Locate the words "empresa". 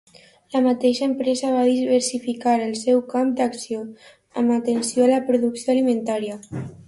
1.07-1.51